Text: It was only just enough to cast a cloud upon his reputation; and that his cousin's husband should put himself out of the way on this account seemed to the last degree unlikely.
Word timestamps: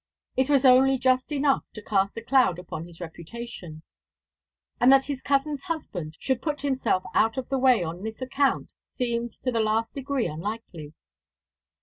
It 0.35 0.49
was 0.49 0.65
only 0.65 0.97
just 0.97 1.31
enough 1.31 1.69
to 1.73 1.81
cast 1.83 2.17
a 2.17 2.23
cloud 2.23 2.57
upon 2.57 2.87
his 2.87 2.99
reputation; 2.99 3.83
and 4.79 4.91
that 4.91 5.05
his 5.05 5.21
cousin's 5.21 5.65
husband 5.65 6.17
should 6.19 6.41
put 6.41 6.61
himself 6.61 7.03
out 7.13 7.37
of 7.37 7.49
the 7.49 7.59
way 7.59 7.83
on 7.83 8.01
this 8.01 8.19
account 8.19 8.73
seemed 8.95 9.33
to 9.43 9.51
the 9.51 9.59
last 9.59 9.93
degree 9.93 10.25
unlikely. 10.25 10.93